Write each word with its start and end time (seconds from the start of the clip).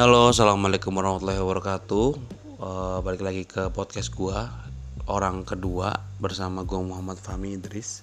Halo, 0.00 0.32
assalamualaikum 0.32 0.96
warahmatullahi 0.96 1.44
wabarakatuh. 1.44 2.08
Uh, 2.56 3.04
balik 3.04 3.20
lagi 3.20 3.44
ke 3.44 3.68
podcast 3.68 4.08
gua, 4.16 4.48
orang 5.04 5.44
kedua 5.44 5.92
bersama 6.16 6.64
gua 6.64 6.80
Muhammad 6.80 7.20
Fahmi 7.20 7.60
Idris. 7.60 8.00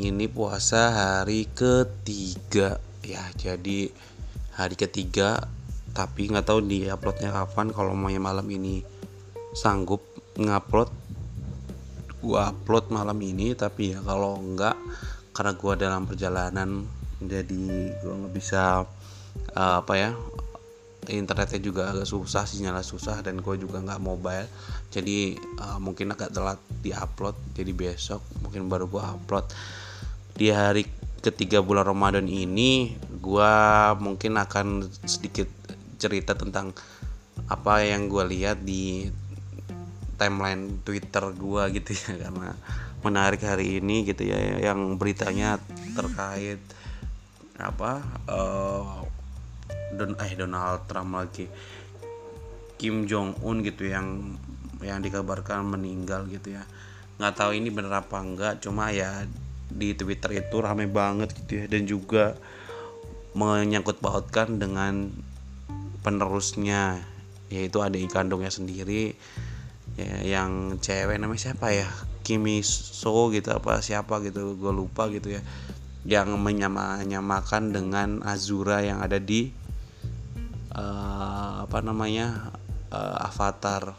Ini 0.00 0.32
puasa 0.32 0.88
hari 0.96 1.44
ketiga 1.52 2.80
ya, 3.04 3.20
jadi 3.36 3.92
hari 4.56 4.72
ketiga. 4.80 5.44
Tapi 5.92 6.32
nggak 6.32 6.48
tahu 6.48 6.64
di 6.64 6.88
uploadnya 6.88 7.36
kapan. 7.36 7.68
Kalau 7.68 7.92
mau 7.92 8.08
malam 8.08 8.48
ini 8.48 8.80
sanggup 9.52 10.00
ngupload, 10.40 10.88
gua 12.24 12.48
upload 12.48 12.88
malam 12.88 13.20
ini. 13.20 13.52
Tapi 13.52 13.92
ya 13.92 14.00
kalau 14.00 14.40
nggak, 14.40 14.76
karena 15.36 15.52
gua 15.52 15.76
dalam 15.76 16.08
perjalanan, 16.08 16.88
jadi 17.20 17.92
gua 18.00 18.24
nggak 18.24 18.32
bisa 18.32 18.88
uh, 19.52 19.76
apa 19.84 19.94
ya 20.00 20.16
internetnya 21.10 21.58
juga 21.58 21.90
agak 21.90 22.06
susah 22.06 22.46
sinyalnya 22.46 22.86
susah 22.86 23.18
dan 23.26 23.42
gue 23.42 23.54
juga 23.58 23.82
nggak 23.82 23.98
mobile. 23.98 24.46
Jadi 24.94 25.34
uh, 25.58 25.82
mungkin 25.82 26.14
agak 26.14 26.30
telat 26.30 26.60
di 26.78 26.94
upload 26.94 27.34
jadi 27.58 27.74
besok 27.74 28.22
mungkin 28.44 28.70
baru 28.70 28.86
gue 28.86 29.02
upload. 29.02 29.50
Di 30.38 30.54
hari 30.54 30.86
ketiga 31.18 31.58
bulan 31.58 31.90
Ramadan 31.90 32.30
ini 32.30 32.94
gue 33.18 33.54
mungkin 33.98 34.38
akan 34.38 34.86
sedikit 35.06 35.50
cerita 35.98 36.38
tentang 36.38 36.70
apa 37.50 37.82
yang 37.82 38.06
gue 38.06 38.22
lihat 38.38 38.62
di 38.62 39.10
timeline 40.18 40.78
Twitter 40.86 41.34
gue 41.34 41.62
gitu 41.82 41.90
ya. 41.98 42.14
Karena 42.30 42.54
menarik 43.02 43.42
hari 43.42 43.82
ini 43.82 44.06
gitu 44.06 44.22
ya 44.22 44.38
yang 44.62 44.94
beritanya 44.94 45.58
terkait 45.98 46.62
apa 47.58 48.02
uh, 48.30 49.02
Don 49.92 50.16
eh 50.16 50.32
Donald 50.34 50.88
Trump 50.88 51.14
lagi. 51.14 51.46
Kim 52.80 53.06
Jong 53.06 53.38
Un 53.46 53.62
gitu 53.62 53.86
yang 53.86 54.34
yang 54.82 54.98
dikabarkan 54.98 55.62
meninggal 55.62 56.26
gitu 56.26 56.58
ya. 56.58 56.66
Nggak 57.22 57.34
tahu 57.38 57.54
ini 57.54 57.70
bener 57.70 57.94
apa 57.94 58.18
enggak 58.18 58.58
cuma 58.58 58.90
ya 58.90 59.22
di 59.70 59.94
Twitter 59.94 60.42
itu 60.42 60.56
rame 60.58 60.90
banget 60.90 61.30
gitu 61.44 61.62
ya. 61.62 61.64
Dan 61.70 61.86
juga 61.86 62.34
menyangkut 63.38 64.02
pautkan 64.02 64.58
dengan 64.58 65.14
penerusnya 66.02 67.00
yaitu 67.52 67.78
adik 67.84 68.10
kandungnya 68.10 68.50
sendiri 68.50 69.14
ya, 69.94 70.40
yang 70.40 70.82
cewek 70.82 71.20
namanya 71.20 71.52
siapa 71.52 71.70
ya? 71.70 71.86
Kimi 72.26 72.62
So 72.66 73.30
gitu 73.30 73.54
apa 73.54 73.78
siapa 73.78 74.18
gitu 74.26 74.58
gue 74.58 74.72
lupa 74.74 75.06
gitu 75.12 75.38
ya. 75.38 75.42
Yang 76.02 76.34
menyamakan 76.34 77.70
dengan 77.70 78.26
Azura 78.26 78.82
yang 78.82 78.98
ada 78.98 79.22
di 79.22 79.54
uh, 80.72 81.64
apa 81.64 81.78
namanya 81.84 82.52
uh, 82.92 83.28
Avatar. 83.28 83.96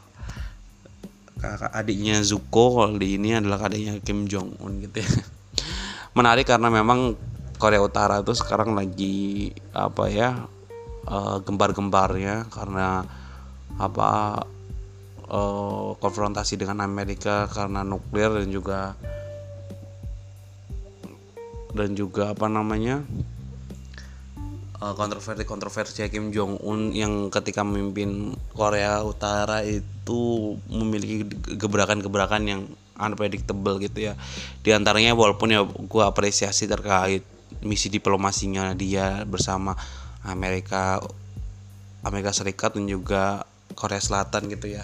Kakak 1.33 1.75
adiknya 1.75 2.23
Zuko 2.23 2.79
kalau 2.79 2.95
di 2.95 3.19
ini 3.19 3.35
adalah 3.35 3.67
adiknya 3.67 3.99
Kim 3.99 4.31
Jong 4.31 4.63
Un 4.63 4.79
gitu 4.79 5.03
ya. 5.03 5.11
Menarik 6.17 6.47
karena 6.47 6.71
memang 6.71 7.19
Korea 7.59 7.83
Utara 7.83 8.21
itu 8.23 8.31
sekarang 8.35 8.75
lagi 8.75 9.51
apa 9.75 10.07
ya 10.07 10.47
uh, 11.07 11.37
gembar-gembarnya 11.43 12.47
karena 12.47 13.03
apa 13.75 14.43
uh, 15.27 15.97
konfrontasi 15.97 16.59
dengan 16.59 16.85
Amerika 16.85 17.49
karena 17.49 17.81
nuklir 17.81 18.29
dan 18.39 18.49
juga 18.51 18.79
dan 21.73 21.97
juga 21.97 22.31
apa 22.37 22.45
namanya 22.45 23.01
kontroversi-kontroversi 24.91 26.03
Kim 26.11 26.35
Jong 26.35 26.59
Un 26.59 26.91
yang 26.91 27.31
ketika 27.31 27.63
memimpin 27.63 28.35
Korea 28.51 28.99
Utara 29.07 29.63
itu 29.63 30.55
memiliki 30.67 31.23
gebrakan-gebrakan 31.55 32.43
yang 32.43 32.61
unpredictable 32.99 33.79
gitu 33.79 34.11
ya. 34.11 34.13
Di 34.61 34.75
antaranya 34.75 35.15
walaupun 35.15 35.55
ya 35.55 35.63
gue 35.63 36.03
apresiasi 36.03 36.67
terkait 36.67 37.23
misi 37.63 37.87
diplomasinya 37.87 38.75
dia 38.75 39.23
bersama 39.23 39.77
Amerika 40.27 40.99
Amerika 42.03 42.35
Serikat 42.35 42.75
dan 42.75 42.85
juga 42.91 43.47
Korea 43.73 44.03
Selatan 44.03 44.51
gitu 44.51 44.67
ya. 44.67 44.83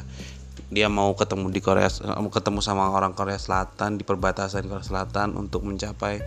Dia 0.69 0.87
mau 0.87 1.11
ketemu 1.17 1.51
di 1.51 1.59
Korea 1.59 1.89
mau 2.19 2.31
ketemu 2.31 2.63
sama 2.63 2.87
orang 2.93 3.11
Korea 3.11 3.37
Selatan 3.37 3.99
di 3.99 4.03
perbatasan 4.07 4.63
Korea 4.69 4.85
Selatan 4.85 5.35
untuk 5.35 5.67
mencapai 5.67 6.21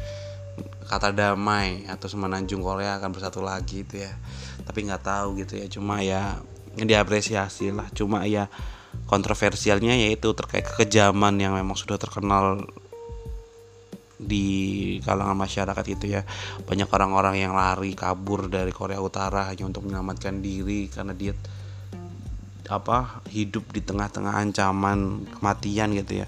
kata 0.87 1.15
damai 1.15 1.87
atau 1.87 2.07
semenanjung 2.11 2.63
Korea 2.63 2.99
akan 2.99 3.11
bersatu 3.15 3.41
lagi 3.45 3.87
itu 3.87 4.03
ya. 4.03 4.13
Tapi 4.63 4.87
nggak 4.87 5.03
tahu 5.03 5.39
gitu 5.43 5.59
ya 5.59 5.67
cuma 5.71 6.01
ya 6.03 6.39
diapresiasi 6.75 7.75
lah. 7.75 7.89
Cuma 7.95 8.25
ya 8.25 8.49
kontroversialnya 9.09 9.97
yaitu 9.97 10.33
terkait 10.33 10.65
kekejaman 10.65 11.37
yang 11.41 11.53
memang 11.57 11.77
sudah 11.77 12.01
terkenal 12.01 12.65
di 14.23 14.99
kalangan 15.03 15.35
masyarakat 15.35 15.85
itu 15.91 16.19
ya. 16.19 16.23
Banyak 16.65 16.89
orang-orang 16.89 17.43
yang 17.43 17.53
lari 17.59 17.93
kabur 17.99 18.47
dari 18.47 18.71
Korea 18.71 19.03
Utara 19.03 19.51
hanya 19.51 19.67
untuk 19.67 19.85
menyelamatkan 19.85 20.39
diri 20.39 20.87
karena 20.87 21.13
dia 21.13 21.35
apa 22.71 23.21
hidup 23.29 23.75
di 23.75 23.83
tengah-tengah 23.83 24.39
ancaman 24.39 25.27
kematian 25.39 25.93
gitu 25.99 26.23
ya. 26.23 26.27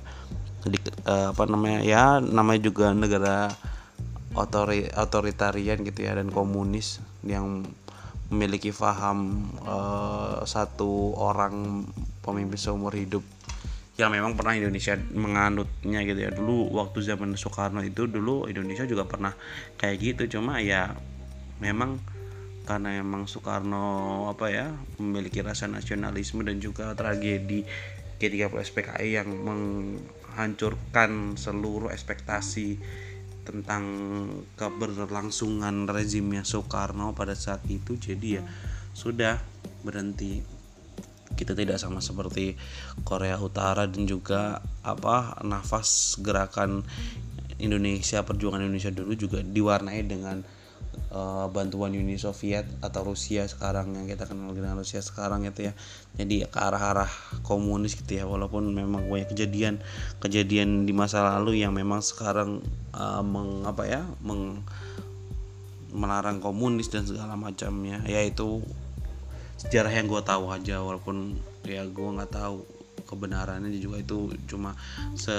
Jadi 0.66 0.76
eh, 1.06 1.26
apa 1.30 1.42
namanya 1.46 1.80
ya 1.86 2.18
namanya 2.18 2.60
juga 2.64 2.90
negara 2.92 3.52
otori 4.34 4.90
otoritarian 4.90 5.86
gitu 5.86 6.06
ya 6.06 6.18
dan 6.18 6.30
komunis 6.30 6.98
yang 7.22 7.66
memiliki 8.32 8.74
paham 8.74 9.46
uh, 9.62 10.42
satu 10.42 11.14
orang 11.14 11.86
pemimpin 12.24 12.58
seumur 12.58 12.96
hidup 12.96 13.22
yang 13.94 14.10
memang 14.10 14.34
pernah 14.34 14.58
Indonesia 14.58 14.98
menganutnya 15.14 16.02
gitu 16.02 16.18
ya. 16.18 16.34
Dulu 16.34 16.74
waktu 16.74 16.98
zaman 16.98 17.38
Soekarno 17.38 17.78
itu 17.86 18.10
dulu 18.10 18.50
Indonesia 18.50 18.82
juga 18.90 19.06
pernah 19.06 19.30
kayak 19.78 19.96
gitu. 20.02 20.38
Cuma 20.38 20.58
ya 20.58 20.98
memang 21.62 22.02
karena 22.66 22.98
emang 22.98 23.30
Soekarno 23.30 24.26
apa 24.26 24.50
ya 24.50 24.74
memiliki 24.98 25.46
rasa 25.46 25.70
nasionalisme 25.70 26.42
dan 26.42 26.58
juga 26.58 26.90
tragedi 26.98 27.62
G30 28.18 28.50
SPKI 28.50 29.20
yang 29.20 29.30
menghancurkan 29.30 31.38
seluruh 31.38 31.94
ekspektasi 31.94 32.82
tentang 33.44 33.84
keberlangsungan 34.56 35.84
rezimnya 35.86 36.42
Soekarno 36.42 37.12
pada 37.12 37.36
saat 37.36 37.62
itu 37.68 38.00
jadi 38.00 38.40
ya 38.40 38.42
sudah 38.96 39.38
berhenti. 39.84 40.40
Kita 41.34 41.50
tidak 41.50 41.82
sama 41.82 41.98
seperti 41.98 42.54
Korea 43.02 43.36
Utara 43.42 43.90
dan 43.90 44.06
juga 44.06 44.62
apa 44.86 45.42
nafas 45.42 46.14
gerakan 46.22 46.86
Indonesia 47.58 48.22
perjuangan 48.22 48.62
Indonesia 48.62 48.94
dulu 48.94 49.18
juga 49.18 49.42
diwarnai 49.42 50.00
dengan 50.06 50.46
uh, 51.12 51.46
bantuan 51.50 51.92
Uni 51.92 52.16
Soviet 52.16 52.64
atau 52.80 53.06
Rusia 53.06 53.44
sekarang 53.46 53.94
yang 53.94 54.06
kita 54.06 54.26
kenal 54.26 54.54
dengan 54.54 54.78
Rusia 54.78 55.02
sekarang 55.02 55.44
gitu 55.46 55.68
ya. 55.68 55.72
Jadi 56.16 56.46
ke 56.46 56.58
arah-arah 56.58 57.10
komunis 57.42 57.98
gitu 57.98 58.18
ya 58.18 58.24
walaupun 58.24 58.70
memang 58.70 59.06
banyak 59.10 59.34
kejadian 59.34 59.82
kejadian 60.22 60.86
di 60.86 60.92
masa 60.96 61.24
lalu 61.36 61.62
yang 61.62 61.74
memang 61.74 62.00
sekarang 62.00 62.64
uh, 62.94 63.22
meng 63.22 63.66
apa 63.66 63.84
ya 63.86 64.02
meng, 64.22 64.62
melarang 65.94 66.42
komunis 66.42 66.90
dan 66.90 67.06
segala 67.06 67.38
macamnya 67.38 68.02
yaitu 68.06 68.62
sejarah 69.58 69.94
yang 69.94 70.10
gue 70.10 70.22
tahu 70.26 70.50
aja 70.50 70.82
walaupun 70.82 71.38
ya 71.62 71.86
gue 71.86 72.08
nggak 72.18 72.34
tahu 72.34 72.66
kebenarannya 73.04 73.70
juga 73.78 74.00
itu 74.00 74.32
cuma 74.48 74.74
se 75.14 75.34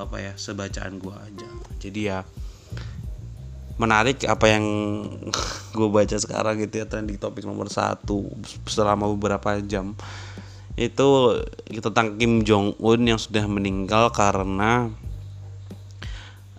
apa 0.00 0.16
ya 0.22 0.32
sebacaan 0.38 0.96
gue 1.02 1.12
aja. 1.12 1.48
Jadi 1.82 2.00
ya 2.08 2.24
menarik 3.80 4.28
apa 4.28 4.52
yang 4.52 4.64
gue 5.76 5.88
baca 5.88 6.16
sekarang 6.20 6.60
gitu 6.60 6.84
ya 6.84 6.86
trending 6.86 7.16
topik 7.16 7.48
nomor 7.48 7.72
satu 7.72 8.28
selama 8.68 9.08
beberapa 9.08 9.56
jam. 9.64 9.96
Itu 10.76 11.40
tentang 11.72 12.20
Kim 12.20 12.44
Jong 12.44 12.76
Un 12.76 13.00
yang 13.08 13.16
sudah 13.16 13.48
meninggal 13.48 14.12
karena 14.12 14.92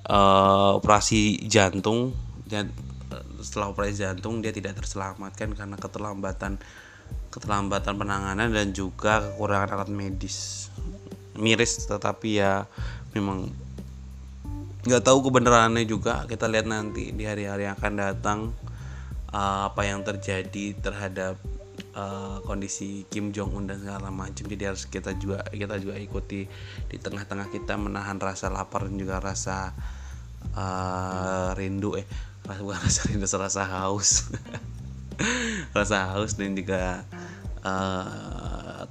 uh, 0.10 0.82
operasi 0.82 1.46
jantung. 1.46 2.18
Dan 2.50 2.74
setelah 3.42 3.70
operasi 3.70 4.02
jantung 4.02 4.42
dia 4.42 4.50
tidak 4.50 4.82
terselamatkan 4.82 5.54
karena 5.54 5.78
keterlambatan 5.78 6.58
keterlambatan 7.32 7.96
penanganan 7.96 8.52
dan 8.52 8.74
juga 8.76 9.24
kekurangan 9.24 9.78
alat 9.78 9.90
medis. 9.94 10.68
Miris 11.38 11.88
tetapi 11.88 12.44
ya 12.44 12.68
memang 13.16 13.50
nggak 14.81 15.04
tahu 15.06 15.30
kebenarannya 15.30 15.86
juga. 15.86 16.25
Kita 16.25 16.50
lihat 16.50 16.66
nanti 16.66 17.13
di 17.13 17.24
hari-hari 17.25 17.69
yang 17.69 17.78
akan 17.78 17.94
datang 17.94 18.39
uh, 19.30 19.69
apa 19.69 19.81
yang 19.86 20.01
terjadi 20.01 20.74
terhadap 20.81 21.38
uh, 21.94 22.42
kondisi 22.44 23.06
Kim 23.07 23.30
Jong 23.30 23.54
Un 23.54 23.66
dan 23.69 23.81
segala 23.81 24.10
macam. 24.10 24.44
Jadi 24.45 24.63
harus 24.66 24.89
kita 24.89 25.13
juga 25.18 25.45
kita 25.50 25.78
juga 25.78 25.95
ikuti 25.98 26.50
di 26.89 26.98
tengah-tengah 26.98 27.54
kita 27.54 27.78
menahan 27.78 28.18
rasa 28.18 28.50
lapar 28.50 28.89
dan 28.89 28.98
juga 28.98 29.22
rasa 29.22 29.74
uh, 30.57 31.54
rindu 31.54 31.98
eh 31.98 32.07
bukan 32.66 32.80
rasa 32.81 33.01
rindu 33.10 33.27
rasa 33.27 33.63
haus. 33.66 34.10
Rasa 35.77 36.10
haus 36.10 36.34
dan 36.34 36.57
juga 36.57 37.06
uh, 37.62 38.41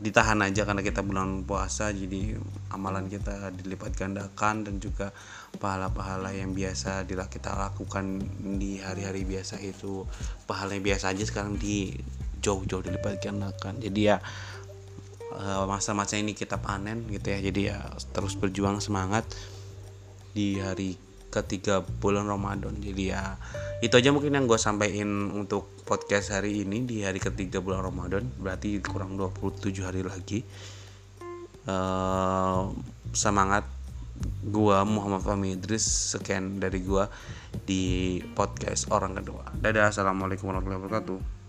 ditahan 0.01 0.41
aja 0.41 0.65
karena 0.65 0.81
kita 0.81 1.05
bulan 1.05 1.45
puasa 1.45 1.93
jadi 1.93 2.41
amalan 2.73 3.13
kita 3.13 3.53
dilipat 3.53 3.93
gandakan 3.93 4.65
dan 4.65 4.81
juga 4.81 5.13
pahala-pahala 5.61 6.33
yang 6.33 6.57
biasa 6.57 7.05
kita 7.05 7.53
lakukan 7.53 8.25
di 8.57 8.81
hari-hari 8.81 9.29
biasa 9.29 9.61
itu 9.61 10.09
pahala 10.49 10.73
yang 10.73 10.85
biasa 10.89 11.13
aja 11.13 11.25
sekarang 11.29 11.61
di 11.61 11.93
jauh-jauh 12.41 12.81
dilipat 12.81 13.21
gandakan. 13.21 13.77
Jadi 13.77 14.01
ya 14.09 14.17
uh, 15.37 15.65
masa-masa 15.69 16.17
ini 16.17 16.33
kita 16.33 16.59
panen 16.59 17.07
gitu 17.13 17.31
ya 17.31 17.39
jadi 17.45 17.61
ya 17.77 17.79
terus 18.17 18.35
berjuang 18.41 18.81
semangat 18.81 19.29
di 20.33 20.59
hari 20.59 21.10
ketiga 21.31 21.81
bulan 22.03 22.27
Ramadan. 22.27 22.75
Jadi 22.77 23.15
ya 23.15 23.39
itu 23.81 23.95
aja 23.97 24.11
mungkin 24.13 24.37
yang 24.37 24.45
gue 24.45 24.59
sampaikan 24.61 25.33
untuk 25.33 25.71
podcast 25.89 26.35
hari 26.35 26.67
ini 26.67 26.85
di 26.85 27.07
hari 27.07 27.23
ketiga 27.23 27.63
bulan 27.63 27.87
Ramadan. 27.87 28.27
Berarti 28.37 28.83
kurang 28.83 29.17
27 29.17 29.87
hari 29.87 30.03
lagi. 30.05 30.43
Uh, 31.65 32.75
semangat 33.15 33.63
gua 34.45 34.85
Muhammad 34.85 35.25
Fahmi 35.25 35.57
Idris 35.57 35.85
sekian 36.17 36.61
dari 36.61 36.83
gua 36.85 37.09
di 37.65 38.19
podcast 38.37 38.91
orang 38.93 39.17
kedua. 39.17 39.49
Dadah 39.57 39.93
assalamualaikum 39.93 40.51
warahmatullahi 40.51 40.81
wabarakatuh 40.83 41.40